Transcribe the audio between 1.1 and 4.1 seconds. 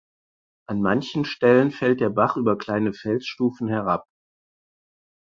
Stellen fällt der Bach über kleine Felsstufen herab.